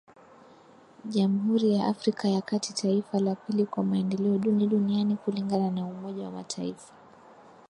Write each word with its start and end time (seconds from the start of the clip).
Jamhuri 1.05 1.71
ya 1.73 1.87
Afrika 1.87 2.27
ya 2.29 2.41
kati 2.41 2.73
taifa 2.73 3.19
la 3.19 3.35
pili 3.35 3.65
kwa 3.65 3.83
maendeleo 3.83 4.37
duni 4.37 4.67
duniani 4.67 5.15
kulingana 5.15 5.71
na 5.71 5.85
umoja 5.85 6.25
wa 6.25 6.31
mataifa 6.31 6.93